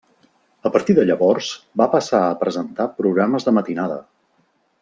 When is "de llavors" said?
0.99-1.51